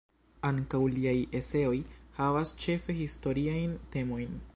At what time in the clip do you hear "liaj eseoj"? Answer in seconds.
0.93-1.75